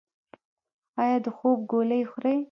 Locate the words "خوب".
1.37-1.59